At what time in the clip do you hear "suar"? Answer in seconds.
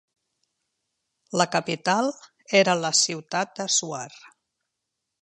3.79-4.07